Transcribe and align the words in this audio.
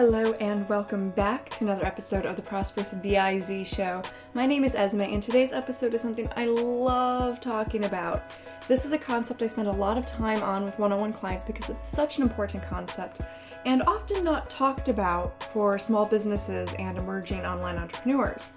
Hello 0.00 0.32
and 0.40 0.66
welcome 0.66 1.10
back 1.10 1.50
to 1.50 1.64
another 1.64 1.84
episode 1.84 2.24
of 2.24 2.34
the 2.34 2.40
Prosperous 2.40 2.94
BIZ 2.94 3.66
show. 3.66 4.00
My 4.32 4.46
name 4.46 4.64
is 4.64 4.74
Ysmay 4.74 5.12
and 5.12 5.22
today's 5.22 5.52
episode 5.52 5.92
is 5.92 6.00
something 6.00 6.26
I 6.36 6.46
love 6.46 7.38
talking 7.38 7.84
about. 7.84 8.22
This 8.66 8.86
is 8.86 8.92
a 8.92 8.98
concept 8.98 9.42
I 9.42 9.46
spend 9.46 9.68
a 9.68 9.72
lot 9.72 9.98
of 9.98 10.06
time 10.06 10.42
on 10.42 10.64
with 10.64 10.78
one-on-one 10.78 11.12
clients 11.12 11.44
because 11.44 11.68
it's 11.68 11.86
such 11.86 12.16
an 12.16 12.22
important 12.22 12.62
concept 12.62 13.20
and 13.66 13.82
often 13.82 14.24
not 14.24 14.48
talked 14.48 14.88
about 14.88 15.42
for 15.52 15.78
small 15.78 16.06
businesses 16.06 16.72
and 16.78 16.96
emerging 16.96 17.44
online 17.44 17.76
entrepreneurs. 17.76 18.52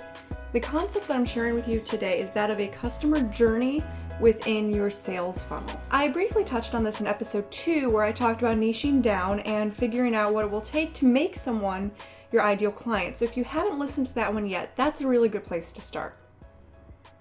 The 0.54 0.62
concept 0.62 1.10
that 1.10 1.18
I'm 1.18 1.26
sharing 1.26 1.56
with 1.56 1.68
you 1.68 1.82
today 1.82 2.22
is 2.22 2.32
that 2.32 2.52
of 2.52 2.62
a 2.62 2.70
customer 2.70 3.22
journey 3.22 3.84
within 4.20 4.70
your 4.70 4.90
sales 4.90 5.44
funnel. 5.44 5.80
I 5.92 6.08
briefly 6.08 6.44
touched 6.44 6.76
on 6.76 6.84
this 6.84 7.02
in 7.02 7.08
episode 7.08 7.50
2 7.52 7.90
where 7.90 8.04
I 8.04 8.12
talked 8.12 8.42
about 8.42 8.58
niching 8.58 9.02
down 9.02 9.40
and 9.42 9.74
figuring 9.74 10.16
out 10.16 10.34
what 10.34 10.46
it 10.46 10.52
will 10.52 10.62
take 10.62 10.94
to 10.94 11.06
make 11.06 11.36
someone 11.36 11.92
your 12.32 12.44
ideal 12.44 12.72
client. 12.72 13.18
So 13.18 13.26
if 13.26 13.38
you 13.38 13.44
haven't 13.44 13.80
listened 13.80 14.08
to 14.08 14.16
that 14.16 14.34
one 14.34 14.48
yet, 14.48 14.76
that's 14.76 15.02
a 15.02 15.08
really 15.08 15.30
good 15.30 15.46
place 15.46 15.72
to 15.74 15.82
start. 15.82 16.18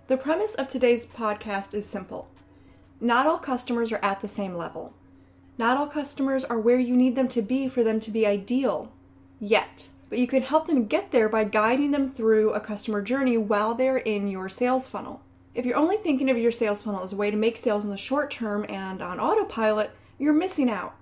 The 0.06 0.16
premise 0.16 0.54
of 0.54 0.68
today's 0.68 1.06
podcast 1.06 1.74
is 1.74 1.88
simple. 1.88 2.28
Not 3.00 3.26
all 3.26 3.38
customers 3.38 3.92
are 3.92 4.00
at 4.02 4.20
the 4.20 4.28
same 4.28 4.56
level. 4.56 4.94
Not 5.58 5.76
all 5.76 5.86
customers 5.86 6.44
are 6.44 6.58
where 6.58 6.78
you 6.78 6.96
need 6.96 7.14
them 7.14 7.28
to 7.28 7.42
be 7.42 7.68
for 7.68 7.84
them 7.84 8.00
to 8.00 8.10
be 8.10 8.26
ideal 8.26 8.92
yet. 9.38 9.88
But 10.08 10.18
you 10.18 10.26
can 10.26 10.42
help 10.42 10.66
them 10.66 10.86
get 10.86 11.10
there 11.10 11.28
by 11.28 11.44
guiding 11.44 11.90
them 11.90 12.10
through 12.10 12.52
a 12.52 12.60
customer 12.60 13.02
journey 13.02 13.38
while 13.38 13.74
they're 13.74 13.98
in 13.98 14.28
your 14.28 14.48
sales 14.48 14.88
funnel. 14.88 15.22
If 15.54 15.66
you're 15.66 15.76
only 15.76 15.98
thinking 15.98 16.30
of 16.30 16.38
your 16.38 16.52
sales 16.52 16.82
funnel 16.82 17.02
as 17.02 17.12
a 17.12 17.16
way 17.16 17.30
to 17.30 17.36
make 17.36 17.58
sales 17.58 17.84
in 17.84 17.90
the 17.90 17.96
short 17.96 18.30
term 18.30 18.64
and 18.68 19.02
on 19.02 19.20
autopilot, 19.20 19.90
you're 20.18 20.32
missing 20.32 20.70
out. 20.70 20.94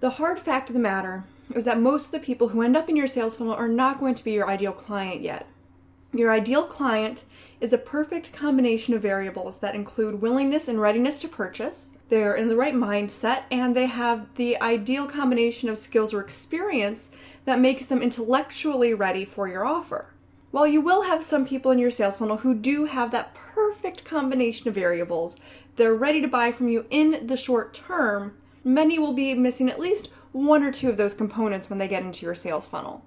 The 0.00 0.10
hard 0.10 0.40
fact 0.40 0.68
of 0.68 0.74
the 0.74 0.80
matter 0.80 1.24
is 1.54 1.64
that 1.64 1.80
most 1.80 2.06
of 2.06 2.12
the 2.12 2.26
people 2.26 2.48
who 2.48 2.62
end 2.62 2.76
up 2.76 2.88
in 2.88 2.96
your 2.96 3.06
sales 3.06 3.36
funnel 3.36 3.54
are 3.54 3.68
not 3.68 4.00
going 4.00 4.16
to 4.16 4.24
be 4.24 4.32
your 4.32 4.48
ideal 4.48 4.72
client 4.72 5.20
yet. 5.20 5.46
Your 6.12 6.32
ideal 6.32 6.64
client 6.64 7.24
is 7.60 7.72
a 7.72 7.78
perfect 7.78 8.32
combination 8.32 8.94
of 8.94 9.02
variables 9.02 9.58
that 9.58 9.76
include 9.76 10.20
willingness 10.20 10.66
and 10.66 10.80
readiness 10.80 11.20
to 11.20 11.28
purchase, 11.28 11.92
they're 12.08 12.34
in 12.34 12.48
the 12.48 12.56
right 12.56 12.74
mindset, 12.74 13.44
and 13.50 13.74
they 13.74 13.86
have 13.86 14.26
the 14.34 14.60
ideal 14.60 15.06
combination 15.06 15.68
of 15.68 15.78
skills 15.78 16.12
or 16.12 16.20
experience 16.20 17.10
that 17.44 17.60
makes 17.60 17.86
them 17.86 18.02
intellectually 18.02 18.92
ready 18.92 19.24
for 19.24 19.48
your 19.48 19.64
offer. 19.64 20.12
While 20.50 20.66
you 20.66 20.82
will 20.82 21.04
have 21.04 21.24
some 21.24 21.46
people 21.46 21.70
in 21.70 21.78
your 21.78 21.90
sales 21.90 22.18
funnel 22.18 22.38
who 22.38 22.54
do 22.54 22.84
have 22.84 23.12
that 23.12 23.34
perfect 23.54 24.04
combination 24.04 24.68
of 24.68 24.74
variables, 24.74 25.36
they're 25.76 25.94
ready 25.94 26.20
to 26.20 26.28
buy 26.28 26.52
from 26.52 26.68
you 26.68 26.86
in 26.90 27.26
the 27.26 27.36
short 27.36 27.74
term, 27.74 28.36
many 28.64 28.98
will 28.98 29.12
be 29.12 29.34
missing 29.34 29.70
at 29.70 29.80
least 29.80 30.08
one 30.32 30.62
or 30.62 30.72
two 30.72 30.88
of 30.88 30.96
those 30.96 31.14
components 31.14 31.68
when 31.68 31.78
they 31.78 31.88
get 31.88 32.02
into 32.02 32.24
your 32.24 32.34
sales 32.34 32.66
funnel. 32.66 33.04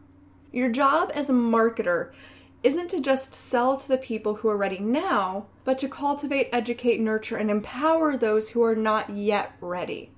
Your 0.52 0.70
job 0.70 1.12
as 1.14 1.30
a 1.30 1.34
marketer 1.34 2.12
isn't 2.64 2.90
to 2.90 3.02
just 3.02 3.34
sell 3.34 3.78
to 3.78 3.88
the 3.88 3.98
people 3.98 4.36
who 4.36 4.50
are 4.50 4.58
ready 4.58 4.80
now, 4.80 5.48
but 5.64 5.78
to 5.78 5.88
cultivate, 5.88 6.50
educate, 6.52 7.00
nurture, 7.00 7.38
and 7.38 7.52
empower 7.52 8.18
those 8.18 8.50
who 8.50 8.64
are 8.64 8.76
not 8.76 9.10
yet 9.10 9.54
ready. 9.62 10.12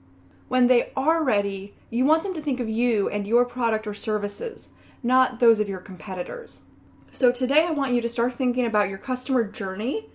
When 0.48 0.68
they 0.68 0.92
are 0.96 1.24
ready, 1.24 1.74
you 1.90 2.06
want 2.06 2.24
them 2.24 2.34
to 2.34 2.42
think 2.42 2.60
of 2.60 2.70
you 2.70 3.10
and 3.10 3.28
your 3.28 3.46
product 3.46 3.86
or 3.86 3.94
services, 3.94 4.70
not 5.04 5.40
those 5.40 5.60
of 5.60 5.68
your 5.68 5.80
competitors. 5.80 6.62
So 7.12 7.32
today 7.32 7.66
I 7.66 7.72
want 7.72 7.94
you 7.94 8.02
to 8.02 8.10
start 8.10 8.34
thinking 8.34 8.66
about 8.66 8.90
your 8.90 8.98
customer 8.98 9.44
journey 9.44 10.10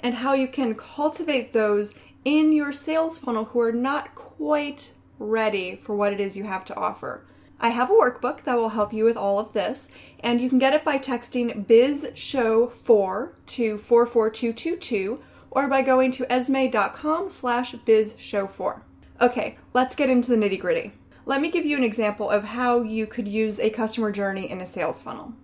and 0.00 0.16
how 0.16 0.32
you 0.32 0.48
can 0.48 0.74
cultivate 0.74 1.52
those 1.52 1.92
in 2.24 2.52
your 2.52 2.72
sales 2.72 3.18
funnel 3.18 3.46
who 3.46 3.60
are 3.60 3.72
not 3.72 4.14
quite 4.14 4.92
ready 5.18 5.76
for 5.76 5.96
what 5.96 6.12
it 6.12 6.20
is 6.20 6.36
you 6.36 6.44
have 6.44 6.64
to 6.66 6.76
offer. 6.76 7.24
I 7.60 7.70
have 7.70 7.90
a 7.90 7.94
workbook 7.94 8.44
that 8.44 8.56
will 8.56 8.68
help 8.68 8.92
you 8.92 9.04
with 9.04 9.16
all 9.16 9.38
of 9.38 9.52
this, 9.52 9.88
and 10.20 10.40
you 10.40 10.48
can 10.48 10.58
get 10.58 10.74
it 10.74 10.84
by 10.84 10.98
texting 10.98 11.66
bizshow4 11.66 13.30
to 13.46 13.78
44222 13.78 15.20
or 15.50 15.68
by 15.68 15.82
going 15.82 16.12
to 16.12 16.24
ysmay.com 16.24 17.28
slash 17.28 17.72
bizshow4. 17.72 18.82
Okay, 19.20 19.58
let's 19.74 19.96
get 19.96 20.10
into 20.10 20.30
the 20.30 20.36
nitty 20.36 20.60
gritty. 20.60 20.92
Let 21.26 21.40
me 21.40 21.50
give 21.50 21.66
you 21.66 21.76
an 21.76 21.84
example 21.84 22.30
of 22.30 22.44
how 22.44 22.82
you 22.82 23.06
could 23.06 23.26
use 23.26 23.58
a 23.58 23.70
customer 23.70 24.12
journey 24.12 24.48
in 24.48 24.60
a 24.60 24.66
sales 24.66 25.00
funnel. 25.00 25.34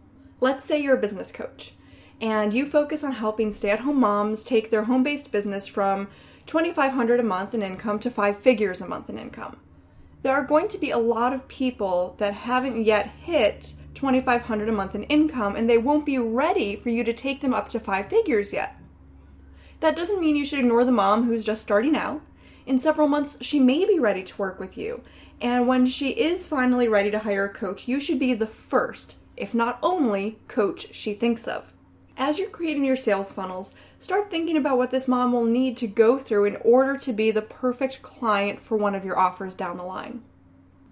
Let's 0.40 0.64
say 0.64 0.80
you're 0.80 0.96
a 0.96 1.00
business 1.00 1.32
coach 1.32 1.72
and 2.24 2.54
you 2.54 2.64
focus 2.64 3.04
on 3.04 3.12
helping 3.12 3.52
stay 3.52 3.68
at 3.68 3.80
home 3.80 4.00
moms 4.00 4.42
take 4.42 4.70
their 4.70 4.84
home 4.84 5.02
based 5.02 5.30
business 5.30 5.66
from 5.66 6.08
2500 6.46 7.20
a 7.20 7.22
month 7.22 7.52
in 7.52 7.62
income 7.62 7.98
to 7.98 8.10
five 8.10 8.38
figures 8.38 8.80
a 8.80 8.88
month 8.88 9.10
in 9.10 9.18
income. 9.18 9.58
There 10.22 10.32
are 10.32 10.42
going 10.42 10.68
to 10.68 10.78
be 10.78 10.90
a 10.90 10.98
lot 10.98 11.34
of 11.34 11.46
people 11.48 12.14
that 12.16 12.32
haven't 12.32 12.82
yet 12.82 13.08
hit 13.08 13.74
2500 13.92 14.70
a 14.70 14.72
month 14.72 14.94
in 14.94 15.04
income 15.04 15.54
and 15.54 15.68
they 15.68 15.76
won't 15.76 16.06
be 16.06 16.16
ready 16.16 16.76
for 16.76 16.88
you 16.88 17.04
to 17.04 17.12
take 17.12 17.42
them 17.42 17.52
up 17.52 17.68
to 17.68 17.78
five 17.78 18.08
figures 18.08 18.54
yet. 18.54 18.74
That 19.80 19.94
doesn't 19.94 20.20
mean 20.20 20.34
you 20.34 20.46
should 20.46 20.60
ignore 20.60 20.86
the 20.86 20.92
mom 20.92 21.24
who's 21.24 21.44
just 21.44 21.60
starting 21.60 21.94
out. 21.94 22.22
In 22.64 22.78
several 22.78 23.06
months, 23.06 23.36
she 23.42 23.60
may 23.60 23.84
be 23.84 23.98
ready 23.98 24.22
to 24.22 24.38
work 24.38 24.58
with 24.58 24.78
you. 24.78 25.02
And 25.42 25.68
when 25.68 25.84
she 25.84 26.12
is 26.12 26.46
finally 26.46 26.88
ready 26.88 27.10
to 27.10 27.18
hire 27.18 27.44
a 27.44 27.52
coach, 27.52 27.86
you 27.86 28.00
should 28.00 28.18
be 28.18 28.32
the 28.32 28.46
first 28.46 29.16
if 29.36 29.54
not 29.54 29.78
only, 29.82 30.38
coach 30.48 30.94
she 30.94 31.14
thinks 31.14 31.48
of. 31.48 31.73
As 32.16 32.38
you're 32.38 32.48
creating 32.48 32.84
your 32.84 32.96
sales 32.96 33.32
funnels, 33.32 33.72
start 33.98 34.30
thinking 34.30 34.56
about 34.56 34.78
what 34.78 34.92
this 34.92 35.08
mom 35.08 35.32
will 35.32 35.44
need 35.44 35.76
to 35.78 35.88
go 35.88 36.18
through 36.18 36.44
in 36.44 36.56
order 36.56 36.96
to 36.96 37.12
be 37.12 37.32
the 37.32 37.42
perfect 37.42 38.02
client 38.02 38.62
for 38.62 38.76
one 38.76 38.94
of 38.94 39.04
your 39.04 39.18
offers 39.18 39.54
down 39.54 39.76
the 39.76 39.82
line. 39.82 40.22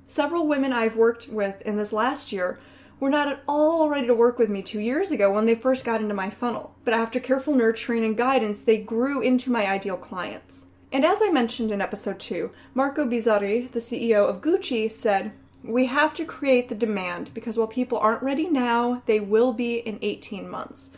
Several 0.08 0.48
women 0.48 0.72
I've 0.72 0.96
worked 0.96 1.28
with 1.28 1.62
in 1.62 1.76
this 1.76 1.92
last 1.92 2.32
year 2.32 2.58
were 2.98 3.08
not 3.08 3.28
at 3.28 3.42
all 3.46 3.88
ready 3.88 4.08
to 4.08 4.14
work 4.14 4.38
with 4.38 4.50
me 4.50 4.62
two 4.62 4.80
years 4.80 5.12
ago 5.12 5.32
when 5.32 5.46
they 5.46 5.54
first 5.54 5.84
got 5.84 6.00
into 6.00 6.14
my 6.14 6.28
funnel, 6.28 6.74
but 6.84 6.92
after 6.92 7.20
careful 7.20 7.54
nurturing 7.54 8.04
and 8.04 8.16
guidance, 8.16 8.60
they 8.60 8.78
grew 8.78 9.22
into 9.22 9.50
my 9.50 9.66
ideal 9.66 9.96
clients. 9.96 10.66
And 10.90 11.04
as 11.04 11.20
I 11.22 11.30
mentioned 11.30 11.70
in 11.70 11.80
episode 11.80 12.18
2, 12.18 12.50
Marco 12.74 13.06
Bizzarri, 13.06 13.70
the 13.70 13.78
CEO 13.78 14.28
of 14.28 14.40
Gucci, 14.40 14.90
said, 14.90 15.32
we 15.64 15.86
have 15.86 16.12
to 16.14 16.24
create 16.24 16.68
the 16.68 16.74
demand 16.74 17.32
because 17.32 17.56
while 17.56 17.68
people 17.68 17.98
aren't 17.98 18.22
ready 18.22 18.48
now, 18.48 19.02
they 19.06 19.20
will 19.20 19.52
be 19.52 19.76
in 19.76 19.98
18 20.02 20.48
months. 20.50 20.90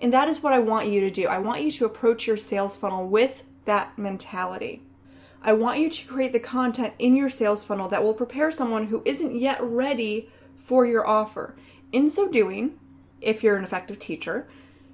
And 0.00 0.12
that 0.14 0.28
is 0.28 0.42
what 0.42 0.54
I 0.54 0.58
want 0.58 0.88
you 0.88 1.00
to 1.02 1.10
do. 1.10 1.26
I 1.26 1.38
want 1.38 1.60
you 1.60 1.70
to 1.70 1.84
approach 1.84 2.26
your 2.26 2.38
sales 2.38 2.74
funnel 2.74 3.06
with 3.06 3.44
that 3.66 3.98
mentality. 3.98 4.82
I 5.42 5.52
want 5.52 5.78
you 5.78 5.90
to 5.90 6.06
create 6.06 6.32
the 6.32 6.40
content 6.40 6.94
in 6.98 7.14
your 7.14 7.30
sales 7.30 7.64
funnel 7.64 7.88
that 7.88 8.02
will 8.02 8.14
prepare 8.14 8.50
someone 8.50 8.86
who 8.86 9.02
isn't 9.04 9.38
yet 9.38 9.62
ready 9.62 10.30
for 10.56 10.86
your 10.86 11.06
offer. 11.06 11.54
In 11.92 12.08
so 12.08 12.30
doing, 12.30 12.78
if 13.20 13.42
you're 13.42 13.56
an 13.56 13.64
effective 13.64 13.98
teacher, 13.98 14.48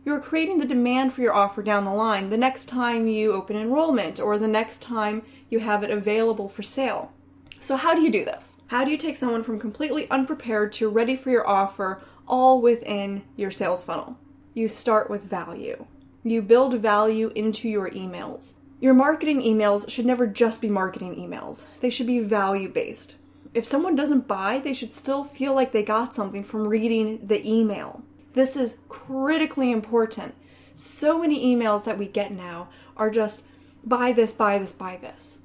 you're 0.04 0.20
creating 0.20 0.58
the 0.58 0.66
demand 0.66 1.12
for 1.12 1.20
your 1.20 1.34
offer 1.34 1.62
down 1.62 1.84
the 1.84 1.90
line 1.90 2.30
the 2.30 2.36
next 2.36 2.66
time 2.66 3.08
you 3.08 3.32
open 3.32 3.56
enrollment 3.56 4.20
or 4.20 4.38
the 4.38 4.48
next 4.48 4.80
time 4.80 5.22
you 5.50 5.58
have 5.60 5.82
it 5.82 5.90
available 5.90 6.48
for 6.48 6.62
sale. 6.62 7.12
So, 7.58 7.76
how 7.76 7.94
do 7.94 8.02
you 8.02 8.10
do 8.10 8.24
this? 8.24 8.58
How 8.68 8.84
do 8.84 8.90
you 8.90 8.98
take 8.98 9.16
someone 9.16 9.42
from 9.42 9.58
completely 9.58 10.08
unprepared 10.10 10.72
to 10.74 10.88
ready 10.88 11.16
for 11.16 11.30
your 11.30 11.46
offer 11.48 12.02
all 12.28 12.60
within 12.60 13.22
your 13.34 13.50
sales 13.50 13.82
funnel? 13.82 14.18
You 14.56 14.68
start 14.68 15.10
with 15.10 15.22
value. 15.22 15.84
You 16.24 16.40
build 16.40 16.80
value 16.80 17.30
into 17.34 17.68
your 17.68 17.90
emails. 17.90 18.54
Your 18.80 18.94
marketing 18.94 19.42
emails 19.42 19.90
should 19.90 20.06
never 20.06 20.26
just 20.26 20.62
be 20.62 20.70
marketing 20.70 21.14
emails, 21.16 21.66
they 21.80 21.90
should 21.90 22.06
be 22.06 22.20
value 22.20 22.70
based. 22.70 23.16
If 23.52 23.66
someone 23.66 23.94
doesn't 23.94 24.26
buy, 24.26 24.58
they 24.58 24.72
should 24.72 24.94
still 24.94 25.24
feel 25.24 25.52
like 25.54 25.72
they 25.72 25.82
got 25.82 26.14
something 26.14 26.42
from 26.42 26.68
reading 26.68 27.26
the 27.26 27.46
email. 27.46 28.02
This 28.32 28.56
is 28.56 28.78
critically 28.88 29.70
important. 29.70 30.34
So 30.74 31.20
many 31.20 31.54
emails 31.54 31.84
that 31.84 31.98
we 31.98 32.06
get 32.06 32.32
now 32.32 32.70
are 32.96 33.10
just 33.10 33.42
buy 33.84 34.12
this, 34.12 34.32
buy 34.32 34.56
this, 34.56 34.72
buy 34.72 34.96
this 34.96 35.40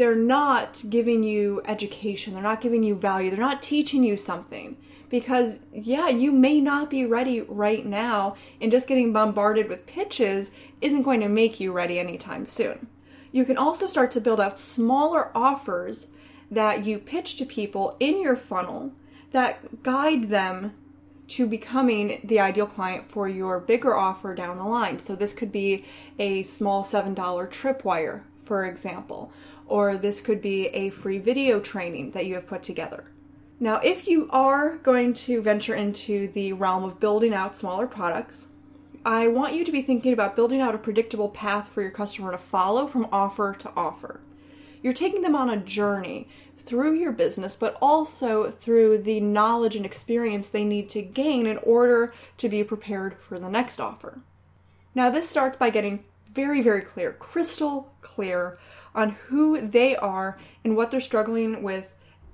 they're 0.00 0.16
not 0.16 0.82
giving 0.88 1.22
you 1.22 1.60
education, 1.66 2.32
they're 2.32 2.42
not 2.42 2.62
giving 2.62 2.82
you 2.82 2.94
value, 2.94 3.28
they're 3.30 3.38
not 3.38 3.60
teaching 3.60 4.02
you 4.02 4.16
something. 4.16 4.74
Because, 5.10 5.58
yeah, 5.72 6.08
you 6.08 6.30
may 6.30 6.60
not 6.60 6.88
be 6.88 7.04
ready 7.04 7.40
right 7.42 7.84
now, 7.84 8.36
and 8.60 8.70
just 8.70 8.86
getting 8.86 9.12
bombarded 9.12 9.68
with 9.68 9.86
pitches 9.86 10.52
isn't 10.80 11.02
going 11.02 11.20
to 11.20 11.28
make 11.28 11.58
you 11.58 11.72
ready 11.72 11.98
anytime 11.98 12.46
soon. 12.46 12.86
You 13.32 13.44
can 13.44 13.56
also 13.56 13.86
start 13.86 14.12
to 14.12 14.20
build 14.20 14.40
out 14.40 14.58
smaller 14.58 15.36
offers 15.36 16.06
that 16.50 16.86
you 16.86 16.98
pitch 16.98 17.36
to 17.36 17.44
people 17.44 17.96
in 18.00 18.20
your 18.22 18.36
funnel 18.36 18.92
that 19.32 19.82
guide 19.82 20.30
them 20.30 20.74
to 21.28 21.46
becoming 21.46 22.20
the 22.24 22.40
ideal 22.40 22.66
client 22.66 23.08
for 23.08 23.28
your 23.28 23.60
bigger 23.60 23.94
offer 23.94 24.34
down 24.34 24.58
the 24.58 24.64
line. 24.64 24.98
So, 25.00 25.16
this 25.16 25.34
could 25.34 25.52
be 25.52 25.84
a 26.20 26.44
small 26.44 26.84
$7 26.84 27.14
tripwire, 27.16 28.22
for 28.44 28.64
example, 28.64 29.32
or 29.66 29.96
this 29.96 30.20
could 30.20 30.40
be 30.40 30.66
a 30.68 30.90
free 30.90 31.18
video 31.18 31.60
training 31.60 32.12
that 32.12 32.26
you 32.26 32.34
have 32.34 32.46
put 32.46 32.62
together. 32.62 33.04
Now, 33.62 33.76
if 33.84 34.08
you 34.08 34.26
are 34.30 34.78
going 34.78 35.12
to 35.12 35.42
venture 35.42 35.74
into 35.74 36.28
the 36.28 36.54
realm 36.54 36.82
of 36.82 36.98
building 36.98 37.34
out 37.34 37.54
smaller 37.54 37.86
products, 37.86 38.46
I 39.04 39.28
want 39.28 39.52
you 39.52 39.66
to 39.66 39.72
be 39.72 39.82
thinking 39.82 40.14
about 40.14 40.34
building 40.34 40.62
out 40.62 40.74
a 40.74 40.78
predictable 40.78 41.28
path 41.28 41.68
for 41.68 41.82
your 41.82 41.90
customer 41.90 42.32
to 42.32 42.38
follow 42.38 42.86
from 42.86 43.06
offer 43.12 43.54
to 43.58 43.70
offer. 43.76 44.22
You're 44.82 44.94
taking 44.94 45.20
them 45.20 45.36
on 45.36 45.50
a 45.50 45.58
journey 45.58 46.26
through 46.58 46.94
your 46.94 47.12
business, 47.12 47.54
but 47.54 47.76
also 47.82 48.50
through 48.50 48.96
the 48.96 49.20
knowledge 49.20 49.76
and 49.76 49.84
experience 49.84 50.48
they 50.48 50.64
need 50.64 50.88
to 50.90 51.02
gain 51.02 51.46
in 51.46 51.58
order 51.58 52.14
to 52.38 52.48
be 52.48 52.64
prepared 52.64 53.18
for 53.20 53.38
the 53.38 53.50
next 53.50 53.78
offer. 53.78 54.20
Now, 54.94 55.10
this 55.10 55.28
starts 55.28 55.58
by 55.58 55.68
getting 55.68 56.04
very, 56.32 56.62
very 56.62 56.80
clear, 56.80 57.12
crystal 57.12 57.92
clear 58.00 58.58
on 58.94 59.10
who 59.26 59.60
they 59.60 59.96
are 59.96 60.38
and 60.64 60.78
what 60.78 60.90
they're 60.90 61.00
struggling 61.02 61.62
with 61.62 61.84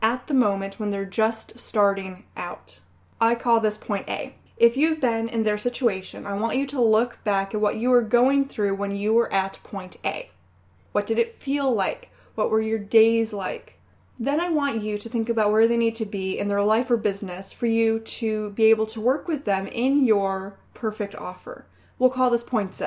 at 0.06 0.28
the 0.28 0.34
moment 0.34 0.78
when 0.78 0.90
they're 0.90 1.04
just 1.04 1.58
starting 1.58 2.22
out. 2.36 2.78
I 3.20 3.34
call 3.34 3.58
this 3.58 3.76
point 3.76 4.08
A. 4.08 4.36
If 4.56 4.76
you've 4.76 5.00
been 5.00 5.28
in 5.28 5.42
their 5.42 5.58
situation, 5.58 6.28
I 6.28 6.34
want 6.34 6.56
you 6.56 6.64
to 6.68 6.80
look 6.80 7.18
back 7.24 7.52
at 7.52 7.60
what 7.60 7.74
you 7.74 7.90
were 7.90 8.02
going 8.02 8.44
through 8.44 8.76
when 8.76 8.94
you 8.94 9.12
were 9.12 9.32
at 9.32 9.58
point 9.64 9.96
A. 10.04 10.30
What 10.92 11.08
did 11.08 11.18
it 11.18 11.30
feel 11.30 11.74
like? 11.74 12.12
What 12.36 12.52
were 12.52 12.60
your 12.60 12.78
days 12.78 13.32
like? 13.32 13.80
Then 14.16 14.40
I 14.40 14.48
want 14.48 14.80
you 14.80 14.96
to 14.96 15.08
think 15.08 15.28
about 15.28 15.50
where 15.50 15.66
they 15.66 15.76
need 15.76 15.96
to 15.96 16.06
be 16.06 16.38
in 16.38 16.46
their 16.46 16.62
life 16.62 16.88
or 16.88 16.96
business 16.96 17.52
for 17.52 17.66
you 17.66 17.98
to 17.98 18.50
be 18.50 18.66
able 18.66 18.86
to 18.86 19.00
work 19.00 19.26
with 19.26 19.44
them 19.44 19.66
in 19.66 20.06
your 20.06 20.56
perfect 20.72 21.16
offer. 21.16 21.66
We'll 21.98 22.10
call 22.10 22.30
this 22.30 22.44
point 22.44 22.76
Z. 22.76 22.86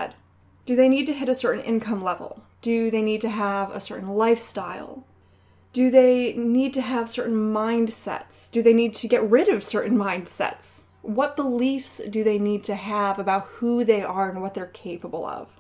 Do 0.66 0.74
they 0.74 0.88
need 0.88 1.06
to 1.08 1.14
hit 1.14 1.28
a 1.28 1.36
certain 1.36 1.66
income 1.66 2.02
level? 2.02 2.46
Do 2.62 2.90
they 2.90 3.02
need 3.02 3.20
to 3.22 3.30
have 3.30 3.76
a 3.76 3.82
certain 3.82 4.08
lifestyle? 4.08 5.04
Do 5.72 5.92
they 5.92 6.34
need 6.34 6.74
to 6.74 6.82
have 6.82 7.10
certain 7.10 7.54
mindsets? 7.54 8.52
Do 8.52 8.64
they 8.64 8.74
need 8.74 8.96
to 8.96 9.08
get 9.08 9.30
rid 9.30 9.50
of 9.50 9.64
certain 9.64 9.98
mindsets? 9.98 10.82
What 11.04 11.36
beliefs 11.36 12.02
do 12.10 12.24
they 12.24 12.40
need 12.40 12.64
to 12.66 12.76
have 12.76 13.20
about 13.20 13.46
who 13.46 13.84
they 13.84 14.02
are 14.02 14.30
and 14.30 14.42
what 14.42 14.56
they're 14.56 14.66
capable 14.66 15.26
of? 15.26 15.60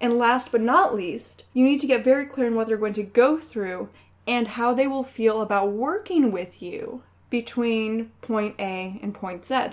And 0.00 0.18
last 0.18 0.52
but 0.52 0.60
not 0.60 0.94
least, 0.94 1.44
you 1.52 1.64
need 1.64 1.80
to 1.80 1.86
get 1.86 2.04
very 2.04 2.26
clear 2.26 2.46
on 2.46 2.54
what 2.54 2.66
they're 2.66 2.76
going 2.76 2.92
to 2.94 3.02
go 3.02 3.38
through 3.38 3.88
and 4.26 4.48
how 4.48 4.74
they 4.74 4.86
will 4.86 5.02
feel 5.02 5.40
about 5.40 5.72
working 5.72 6.30
with 6.30 6.62
you 6.62 7.02
between 7.30 8.10
point 8.20 8.54
A 8.58 8.98
and 9.02 9.14
point 9.14 9.46
Z. 9.46 9.70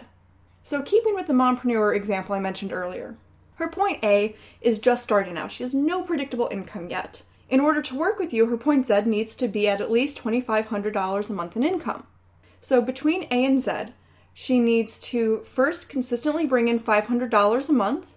So, 0.63 0.81
keeping 0.81 1.15
with 1.15 1.27
the 1.27 1.33
mompreneur 1.33 1.95
example 1.95 2.35
I 2.35 2.39
mentioned 2.39 2.73
earlier, 2.73 3.15
her 3.55 3.69
point 3.69 4.03
A 4.03 4.35
is 4.61 4.79
just 4.79 5.03
starting 5.03 5.37
out. 5.37 5.51
She 5.51 5.63
has 5.63 5.73
no 5.73 6.03
predictable 6.03 6.49
income 6.51 6.87
yet. 6.89 7.23
In 7.49 7.59
order 7.59 7.81
to 7.81 7.97
work 7.97 8.19
with 8.19 8.33
you, 8.33 8.47
her 8.47 8.57
point 8.57 8.85
Z 8.85 9.01
needs 9.05 9.35
to 9.37 9.47
be 9.47 9.67
at 9.67 9.79
at 9.79 9.91
least 9.91 10.21
$2,500 10.21 11.29
a 11.29 11.33
month 11.33 11.55
in 11.55 11.63
income. 11.63 12.05
So, 12.59 12.81
between 12.81 13.27
A 13.31 13.45
and 13.45 13.61
Z, 13.61 13.93
she 14.33 14.59
needs 14.59 14.99
to 14.99 15.39
first 15.39 15.89
consistently 15.89 16.45
bring 16.45 16.67
in 16.67 16.79
$500 16.79 17.69
a 17.69 17.73
month, 17.73 18.15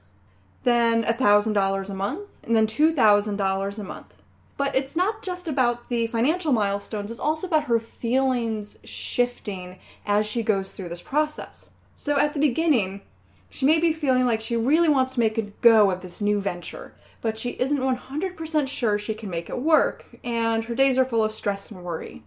then 0.64 1.04
$1,000 1.04 1.90
a 1.90 1.94
month, 1.94 2.28
and 2.42 2.56
then 2.56 2.66
$2,000 2.66 3.78
a 3.78 3.84
month. 3.84 4.14
But 4.56 4.74
it's 4.74 4.94
not 4.94 5.22
just 5.22 5.48
about 5.48 5.88
the 5.88 6.06
financial 6.08 6.52
milestones, 6.52 7.10
it's 7.10 7.20
also 7.20 7.46
about 7.46 7.64
her 7.64 7.80
feelings 7.80 8.78
shifting 8.84 9.78
as 10.04 10.26
she 10.26 10.42
goes 10.42 10.72
through 10.72 10.90
this 10.90 11.00
process. 11.00 11.70
So 11.96 12.18
at 12.18 12.34
the 12.34 12.40
beginning, 12.40 13.00
she 13.48 13.64
may 13.64 13.80
be 13.80 13.92
feeling 13.92 14.26
like 14.26 14.42
she 14.42 14.56
really 14.56 14.88
wants 14.88 15.12
to 15.12 15.20
make 15.20 15.38
a 15.38 15.52
go 15.62 15.90
of 15.90 16.02
this 16.02 16.20
new 16.20 16.40
venture, 16.40 16.94
but 17.22 17.38
she 17.38 17.50
isn't 17.50 17.78
100% 17.78 18.68
sure 18.68 18.98
she 18.98 19.14
can 19.14 19.30
make 19.30 19.48
it 19.48 19.60
work, 19.60 20.06
and 20.24 20.64
her 20.64 20.74
days 20.74 20.98
are 20.98 21.04
full 21.04 21.24
of 21.24 21.32
stress 21.32 21.70
and 21.70 21.82
worry. 21.82 22.22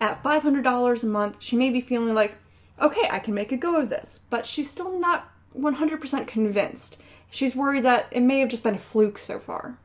At 0.00 0.22
$500 0.22 1.02
a 1.02 1.06
month, 1.06 1.36
she 1.40 1.56
may 1.56 1.70
be 1.70 1.80
feeling 1.80 2.14
like, 2.14 2.36
okay, 2.80 3.08
I 3.10 3.18
can 3.18 3.34
make 3.34 3.52
a 3.52 3.56
go 3.56 3.80
of 3.80 3.88
this, 3.88 4.20
but 4.30 4.46
she's 4.46 4.70
still 4.70 4.98
not 4.98 5.30
100% 5.56 6.26
convinced. 6.26 6.98
She's 7.30 7.56
worried 7.56 7.84
that 7.84 8.06
it 8.10 8.22
may 8.22 8.38
have 8.40 8.48
just 8.48 8.62
been 8.62 8.74
a 8.74 8.78
fluke 8.78 9.18
so 9.18 9.38
far 9.38 9.78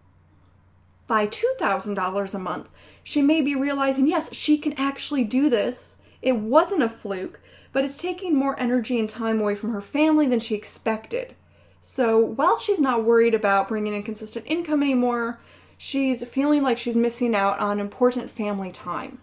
by 1.08 1.28
$2,000 1.28 2.34
a 2.34 2.40
month, 2.40 2.70
she 3.04 3.22
may 3.22 3.42
be 3.42 3.56
realizing, 3.56 4.08
yes, 4.08 4.34
she 4.34 4.58
can 4.58 4.74
actually 4.74 5.24
do 5.24 5.50
this. 5.50 5.98
It 6.22 6.38
wasn't 6.38 6.84
a 6.84 6.90
fluke, 6.90 7.40
but 7.72 7.84
it's 7.84 7.98
taking 7.98 8.36
more 8.36 8.60
energy 8.60 9.00
and 9.00 9.10
time 9.10 9.40
away 9.40 9.56
from 9.56 9.72
her 9.74 9.82
family 9.82 10.28
than 10.28 10.40
she 10.40 10.56
expected. 10.56 11.36
So 11.84 12.18
while 12.18 12.58
she's 12.58 12.80
not 12.80 13.04
worried 13.04 13.36
about 13.36 13.68
bringing 13.68 13.94
in 13.94 14.02
consistent 14.02 14.46
income 14.48 14.82
anymore, 14.82 15.40
she's 15.78 16.26
feeling 16.26 16.64
like 16.64 16.80
she's 16.80 16.96
missing 16.96 17.36
out 17.36 17.60
on 17.60 17.80
important 17.80 18.32
family 18.32 18.72
time. 18.72 19.20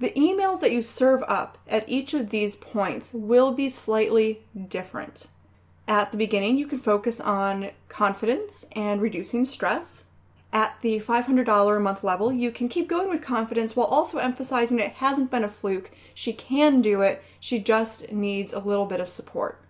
The 0.00 0.10
emails 0.10 0.60
that 0.60 0.72
you 0.72 0.82
serve 0.82 1.22
up 1.28 1.58
at 1.68 1.88
each 1.88 2.12
of 2.12 2.30
these 2.30 2.56
points 2.56 3.12
will 3.12 3.52
be 3.52 3.68
slightly 3.68 4.40
different. 4.68 5.28
At 5.86 6.10
the 6.10 6.16
beginning, 6.16 6.56
you 6.56 6.66
can 6.66 6.78
focus 6.78 7.20
on 7.20 7.70
confidence 7.88 8.64
and 8.72 9.00
reducing 9.00 9.44
stress 9.44 10.06
at 10.54 10.80
the 10.82 11.00
$500 11.00 11.76
a 11.76 11.80
month 11.80 12.04
level, 12.04 12.32
you 12.32 12.52
can 12.52 12.68
keep 12.68 12.88
going 12.88 13.08
with 13.08 13.20
confidence 13.20 13.74
while 13.74 13.88
also 13.88 14.18
emphasizing 14.18 14.78
it 14.78 14.92
hasn't 14.92 15.32
been 15.32 15.42
a 15.42 15.50
fluke. 15.50 15.90
She 16.14 16.32
can 16.32 16.80
do 16.80 17.02
it, 17.02 17.24
she 17.40 17.58
just 17.58 18.12
needs 18.12 18.52
a 18.52 18.60
little 18.60 18.86
bit 18.86 19.00
of 19.00 19.08
support. 19.08 19.60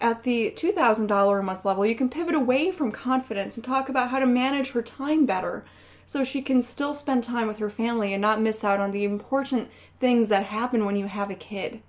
At 0.00 0.22
the 0.22 0.50
$2,000 0.56 1.38
a 1.38 1.42
month 1.42 1.64
level, 1.64 1.84
you 1.84 1.94
can 1.94 2.08
pivot 2.08 2.34
away 2.34 2.72
from 2.72 2.90
confidence 2.90 3.56
and 3.56 3.64
talk 3.64 3.88
about 3.88 4.10
how 4.10 4.18
to 4.18 4.26
manage 4.26 4.70
her 4.70 4.80
time 4.80 5.26
better 5.26 5.64
so 6.06 6.24
she 6.24 6.40
can 6.40 6.62
still 6.62 6.94
spend 6.94 7.22
time 7.22 7.46
with 7.46 7.58
her 7.58 7.68
family 7.68 8.12
and 8.14 8.22
not 8.22 8.40
miss 8.40 8.64
out 8.64 8.80
on 8.80 8.92
the 8.92 9.04
important 9.04 9.68
things 10.00 10.28
that 10.28 10.46
happen 10.46 10.86
when 10.86 10.96
you 10.96 11.06
have 11.06 11.30
a 11.30 11.34
kid. 11.34 11.82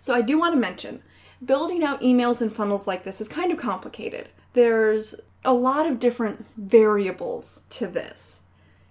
So, 0.00 0.14
I 0.14 0.20
do 0.20 0.38
want 0.38 0.54
to 0.54 0.60
mention 0.60 1.02
building 1.44 1.82
out 1.82 2.02
emails 2.02 2.42
and 2.42 2.54
funnels 2.54 2.86
like 2.86 3.04
this 3.04 3.20
is 3.20 3.28
kind 3.28 3.50
of 3.50 3.58
complicated. 3.58 4.28
There's 4.52 5.14
a 5.44 5.54
lot 5.54 5.86
of 5.86 5.98
different 5.98 6.46
variables 6.56 7.62
to 7.70 7.86
this. 7.86 8.40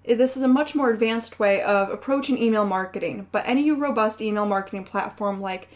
This 0.03 0.35
is 0.35 0.41
a 0.41 0.47
much 0.47 0.73
more 0.73 0.89
advanced 0.89 1.39
way 1.39 1.61
of 1.61 1.89
approaching 1.89 2.41
email 2.41 2.65
marketing, 2.65 3.27
but 3.31 3.47
any 3.47 3.69
robust 3.69 4.21
email 4.21 4.45
marketing 4.45 4.85
platform 4.85 5.39
like 5.39 5.69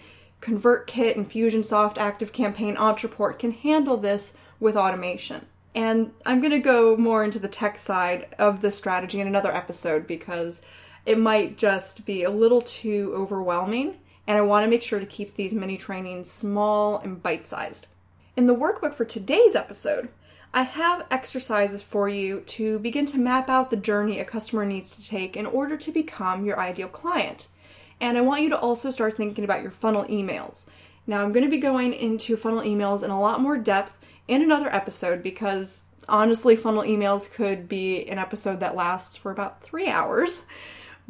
ConvertKit, 0.44 1.16
Infusionsoft, 1.16 1.96
ActiveCampaign, 1.96 2.76
Ontraport 2.76 3.40
can 3.40 3.52
handle 3.52 3.96
this 3.96 4.34
with 4.60 4.76
automation. 4.76 5.46
And 5.74 6.12
I'm 6.26 6.42
going 6.42 6.52
to 6.52 6.60
go 6.60 6.98
more 6.98 7.24
into 7.24 7.40
the 7.40 7.48
tech 7.48 7.78
side 7.78 8.28
of 8.38 8.62
this 8.62 8.78
strategy 8.78 9.22
in 9.22 9.28
another 9.28 9.56
episode 9.56 10.06
because 10.06 10.62
it 11.06 11.18
might 11.18 11.58
just 11.58 12.06
be 12.06 12.24
a 12.24 12.30
little 12.30 12.62
too 12.62 13.14
overwhelming, 13.16 13.96
and 14.28 14.38
I 14.38 14.42
want 14.42 14.66
to 14.66 14.70
make 14.70 14.84
sure 14.84 15.00
to 15.00 15.06
keep 15.06 15.36
these 15.36 15.54
mini 15.54 15.78
trainings 15.78 16.30
small 16.30 16.98
and 16.98 17.24
bite 17.24 17.48
sized. 17.48 17.88
In 18.36 18.46
the 18.46 18.56
workbook 18.56 18.94
for 18.94 19.06
today's 19.06 19.56
episode, 19.56 20.10
I 20.54 20.64
have 20.64 21.08
exercises 21.10 21.82
for 21.82 22.08
you 22.08 22.42
to 22.42 22.80
begin 22.80 23.06
to 23.08 23.18
map 23.18 23.50
out 23.50 23.72
the 23.72 23.78
journey 23.78 24.20
a 24.20 24.26
customer 24.26 24.66
needs 24.66 24.96
to 24.96 25.08
take 25.08 25.36
in 25.36 25.46
order 25.46 25.78
to 25.78 25.92
become 25.92 26.46
your 26.46 26.60
ideal 26.60 26.90
client. 26.90 27.48
And 28.00 28.18
I 28.18 28.22
want 28.22 28.42
you 28.42 28.50
to 28.50 28.58
also 28.58 28.92
start 28.92 29.18
thinking 29.18 29.44
about 29.44 29.62
your 29.62 29.72
funnel 29.72 30.06
emails. 30.06 30.66
Now, 31.06 31.24
I'm 31.24 31.32
going 31.32 31.46
to 31.46 31.52
be 31.52 31.58
going 31.58 31.94
into 31.94 32.38
funnel 32.38 32.62
emails 32.62 33.04
in 33.04 33.10
a 33.10 33.20
lot 33.20 33.42
more 33.42 33.58
depth 33.58 33.98
in 34.28 34.42
another 34.42 34.74
episode 34.74 35.22
because 35.22 35.84
honestly, 36.08 36.56
funnel 36.56 36.84
emails 36.84 37.32
could 37.32 37.68
be 37.68 38.08
an 38.08 38.20
episode 38.20 38.60
that 38.60 38.76
lasts 38.76 39.18
for 39.18 39.32
about 39.32 39.62
three 39.62 39.88
hours. 39.88 40.44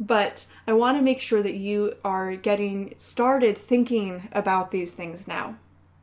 But 0.00 0.46
I 0.66 0.72
want 0.72 0.98
to 0.98 1.02
make 1.02 1.20
sure 1.20 1.42
that 1.42 1.54
you 1.54 1.94
are 2.04 2.34
getting 2.34 2.94
started 2.96 3.56
thinking 3.56 4.28
about 4.32 4.70
these 4.70 4.92
things 4.92 5.28
now. 5.28 5.56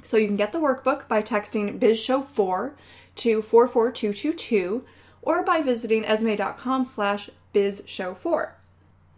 So 0.03 0.17
you 0.17 0.27
can 0.27 0.37
get 0.37 0.51
the 0.51 0.59
workbook 0.59 1.07
by 1.07 1.21
texting 1.21 1.77
BizShow4 1.77 2.73
to 3.15 3.41
44222 3.41 4.85
or 5.21 5.43
by 5.43 5.61
visiting 5.61 6.03
ysmay.com 6.03 6.85
slash 6.85 7.29
bizshow4. 7.53 8.51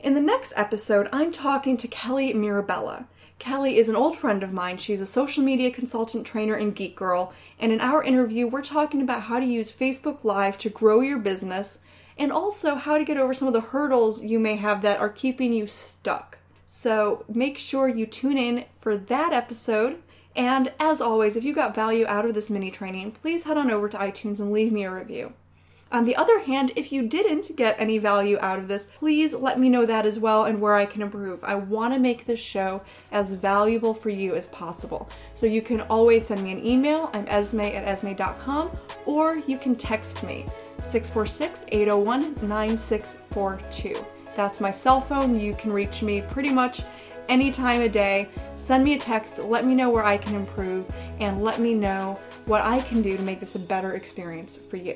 In 0.03 0.15
the 0.15 0.19
next 0.19 0.51
episode, 0.57 1.07
I'm 1.13 1.31
talking 1.31 1.77
to 1.77 1.88
Kelly 1.88 2.33
Mirabella. 2.33 3.07
Kelly 3.39 3.77
is 3.77 3.88
an 3.88 3.95
old 3.95 4.17
friend 4.17 4.43
of 4.43 4.51
mine. 4.51 4.77
She's 4.77 5.00
a 5.00 5.05
social 5.05 5.41
media 5.41 5.72
consultant, 5.72 6.27
trainer, 6.27 6.55
and 6.55 6.75
geek 6.75 6.93
girl. 6.93 7.31
And 7.57 7.72
in 7.72 7.79
our 7.79 8.03
interview, 8.03 8.45
we're 8.45 8.63
talking 8.63 9.01
about 9.01 9.22
how 9.22 9.39
to 9.39 9.45
use 9.45 9.72
Facebook 9.72 10.25
Live 10.25 10.57
to 10.57 10.69
grow 10.69 11.00
your 11.00 11.19
business 11.19 11.79
and 12.17 12.33
also 12.33 12.75
how 12.75 12.98
to 12.98 13.05
get 13.05 13.15
over 13.15 13.33
some 13.33 13.48
of 13.48 13.53
the 13.53 13.62
hurdles 13.62 14.22
you 14.22 14.39
may 14.39 14.57
have 14.57 14.81
that 14.81 15.00
are 15.00 15.07
keeping 15.07 15.53
you 15.53 15.67
stuck. 15.67 16.38
So 16.67 17.24
make 17.33 17.57
sure 17.57 17.88
you 17.88 18.05
tune 18.05 18.38
in 18.38 18.65
for 18.81 18.98
that 18.98 19.31
episode. 19.31 20.03
And 20.36 20.74
as 20.81 21.00
always, 21.00 21.38
if 21.38 21.45
you 21.45 21.55
got 21.55 21.74
value 21.74 22.05
out 22.07 22.25
of 22.25 22.33
this 22.33 22.50
mini 22.50 22.72
training, 22.72 23.12
please 23.12 23.43
head 23.43 23.57
on 23.57 23.72
over 23.72 23.88
to 23.88 23.98
iTunes 23.98 24.41
and 24.41 24.51
leave 24.51 24.74
me 24.74 24.83
a 24.83 24.91
review. 24.91 25.31
On 25.94 26.06
the 26.06 26.16
other 26.16 26.40
hand, 26.40 26.72
if 26.76 26.92
you 26.92 27.08
didn't 27.08 27.56
get 27.56 27.76
any 27.78 28.00
value 28.00 28.40
out 28.42 28.58
of 28.58 28.68
this, 28.68 28.88
please 28.98 29.32
let 29.32 29.60
me 29.60 29.70
know 29.70 29.86
that 29.86 30.08
as 30.08 30.18
well 30.18 30.46
and 30.46 30.60
where 30.60 30.74
I 30.74 30.88
can 30.88 31.04
improve. 31.04 31.44
I 31.44 31.54
want 31.54 31.94
to 31.94 32.00
make 32.00 32.26
this 32.26 32.40
show 32.40 32.82
as 33.12 33.32
valuable 33.32 33.94
for 33.94 34.10
you 34.10 34.34
as 34.34 34.48
possible. 34.48 35.08
So 35.36 35.46
you 35.46 35.62
can 35.62 35.82
always 35.82 36.26
send 36.26 36.42
me 36.42 36.52
an 36.52 36.66
email. 36.66 37.12
I'm 37.14 37.28
ysmay 37.28 37.76
at 37.76 37.86
ysmay.com 37.86 38.76
or 39.06 39.38
you 39.46 39.60
can 39.60 39.76
text 39.76 40.24
me 40.24 40.48
646 40.80 41.66
801 41.68 42.48
9642. 42.48 44.04
That's 44.36 44.60
my 44.60 44.72
cell 44.72 45.00
phone. 45.00 45.40
You 45.40 45.54
can 45.54 45.72
reach 45.72 46.02
me 46.02 46.24
pretty 46.24 46.50
much 46.50 46.82
any 47.30 47.52
time 47.52 47.84
of 47.84 47.92
day. 47.92 48.30
Send 48.58 48.84
me 48.84 48.96
a 48.96 49.00
text, 49.00 49.38
let 49.38 49.64
me 49.64 49.76
know 49.76 49.92
where 49.92 50.04
I 50.04 50.18
can 50.18 50.34
improve, 50.34 50.92
and 51.20 51.44
let 51.44 51.60
me 51.60 51.76
know 51.76 52.20
what 52.46 52.62
I 52.64 52.80
can 52.80 53.04
do 53.04 53.16
to 53.16 53.22
make 53.22 53.40
this 53.40 53.54
a 53.54 53.60
better 53.60 53.94
experience 53.94 54.58
for 54.58 54.78
you. 54.78 54.96